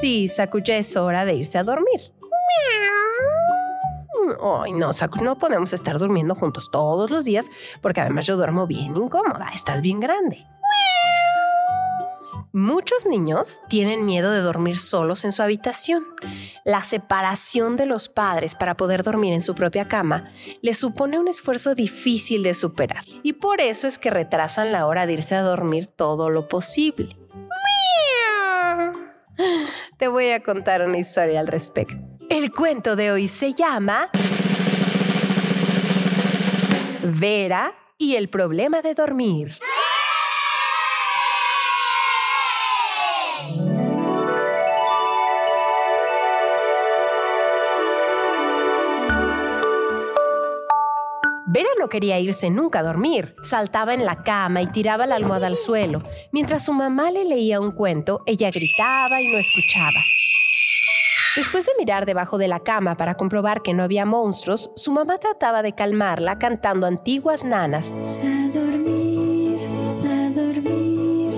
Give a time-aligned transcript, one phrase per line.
[0.00, 2.00] Sí, Saku, ya es hora de irse a dormir.
[4.42, 7.46] Ay, no, Saku, no podemos estar durmiendo juntos todos los días
[7.80, 9.50] porque además yo duermo bien incómoda.
[9.52, 10.46] Estás bien grande.
[12.52, 16.04] Muchos niños tienen miedo de dormir solos en su habitación.
[16.64, 21.28] La separación de los padres para poder dormir en su propia cama les supone un
[21.28, 25.42] esfuerzo difícil de superar y por eso es que retrasan la hora de irse a
[25.42, 27.17] dormir todo lo posible.
[29.98, 31.96] Te voy a contar una historia al respecto.
[32.30, 34.10] El cuento de hoy se llama
[37.02, 39.48] Vera y el problema de dormir.
[51.50, 53.34] Vera no quería irse nunca a dormir.
[53.40, 56.02] Saltaba en la cama y tiraba la almohada al suelo.
[56.30, 59.98] Mientras su mamá le leía un cuento, ella gritaba y no escuchaba.
[61.36, 65.16] Después de mirar debajo de la cama para comprobar que no había monstruos, su mamá
[65.16, 67.94] trataba de calmarla cantando antiguas nanas.
[67.94, 69.58] A dormir,
[70.04, 71.32] a dormir,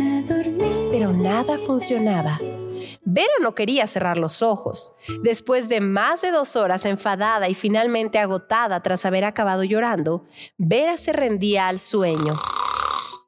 [0.00, 0.88] a dormir.
[0.90, 2.40] Pero nada funcionaba.
[3.14, 4.94] Vera no quería cerrar los ojos.
[5.22, 10.24] Después de más de dos horas enfadada y finalmente agotada tras haber acabado llorando,
[10.56, 12.40] Vera se rendía al sueño.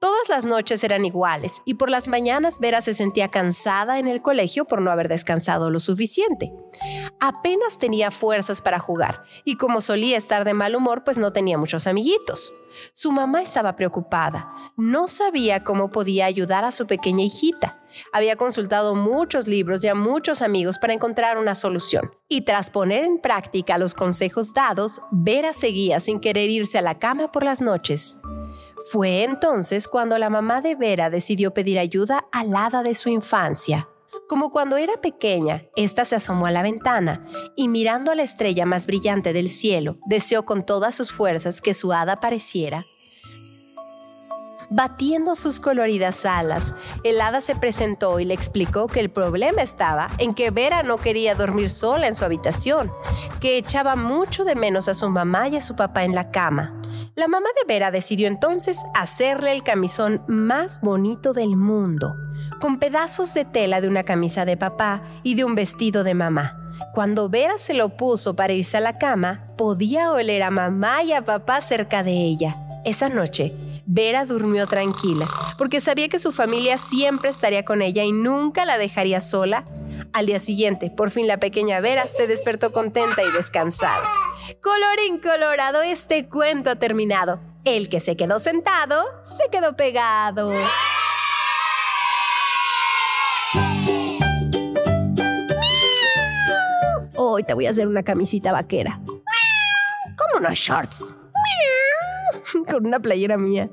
[0.01, 4.23] Todas las noches eran iguales y por las mañanas Vera se sentía cansada en el
[4.23, 6.51] colegio por no haber descansado lo suficiente.
[7.21, 11.59] Apenas tenía fuerzas para jugar y como solía estar de mal humor pues no tenía
[11.59, 12.55] muchos amiguitos.
[12.95, 17.84] Su mamá estaba preocupada, no sabía cómo podía ayudar a su pequeña hijita.
[18.13, 22.11] Había consultado muchos libros y a muchos amigos para encontrar una solución.
[22.29, 26.99] Y tras poner en práctica los consejos dados, Vera seguía sin querer irse a la
[26.99, 28.17] cama por las noches.
[28.91, 33.89] Fue entonces cuando la mamá de Vera decidió pedir ayuda al hada de su infancia.
[34.29, 37.27] Como cuando era pequeña, ésta se asomó a la ventana
[37.57, 41.75] y mirando a la estrella más brillante del cielo, deseó con todas sus fuerzas que
[41.75, 42.81] su hada apareciera.
[44.71, 50.09] Batiendo sus coloridas alas, el hada se presentó y le explicó que el problema estaba
[50.19, 52.91] en que Vera no quería dormir sola en su habitación,
[53.41, 56.81] que echaba mucho de menos a su mamá y a su papá en la cama.
[57.15, 62.17] La mamá de Vera decidió entonces hacerle el camisón más bonito del mundo,
[62.61, 66.61] con pedazos de tela de una camisa de papá y de un vestido de mamá.
[66.93, 71.13] Cuando Vera se lo puso para irse a la cama, podía oler a mamá y
[71.13, 72.57] a papá cerca de ella.
[72.85, 73.55] Esa noche,
[73.87, 75.27] Vera durmió tranquila,
[75.59, 79.65] porque sabía que su familia siempre estaría con ella y nunca la dejaría sola.
[80.13, 84.07] Al día siguiente, por fin la pequeña Vera se despertó contenta y descansada.
[84.63, 87.41] Colorín colorado, este cuento ha terminado.
[87.65, 90.53] El que se quedó sentado, se quedó pegado.
[97.17, 99.01] Hoy te voy a hacer una camisita vaquera.
[100.17, 101.05] Como unos shorts.
[102.71, 103.71] Con una playera mía.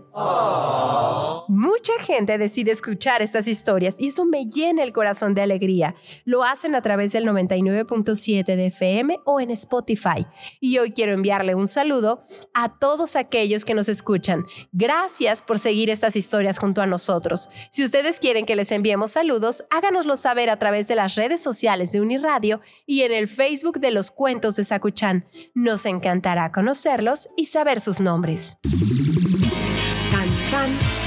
[1.47, 5.95] Mucha gente decide escuchar estas historias y eso me llena el corazón de alegría.
[6.23, 10.25] Lo hacen a través del 99.7 de FM o en Spotify.
[10.59, 14.45] Y hoy quiero enviarle un saludo a todos aquellos que nos escuchan.
[14.71, 17.49] Gracias por seguir estas historias junto a nosotros.
[17.69, 21.91] Si ustedes quieren que les enviemos saludos, háganoslo saber a través de las redes sociales
[21.91, 25.25] de Uniradio y en el Facebook de los cuentos de Sakuchan.
[25.53, 28.57] Nos encantará conocerlos y saber sus nombres.
[30.11, 31.00] Tan, tan.